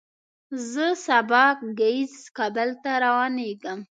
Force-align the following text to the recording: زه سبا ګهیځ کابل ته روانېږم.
زه 0.71 0.85
سبا 1.07 1.45
ګهیځ 1.79 2.13
کابل 2.37 2.69
ته 2.83 2.91
روانېږم. 3.03 3.79